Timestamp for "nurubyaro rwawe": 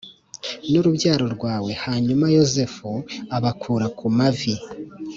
0.69-1.71